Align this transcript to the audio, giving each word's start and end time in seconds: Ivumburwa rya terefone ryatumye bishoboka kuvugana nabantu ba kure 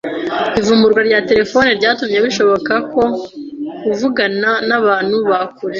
Ivumburwa 0.59 1.01
rya 1.07 1.19
terefone 1.29 1.69
ryatumye 1.79 2.17
bishoboka 2.25 2.73
kuvugana 2.91 4.49
nabantu 4.67 5.17
ba 5.29 5.39
kure 5.55 5.69